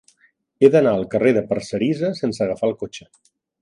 [0.65, 3.13] He d'anar al carrer de Parcerisa sense agafar el cotxe.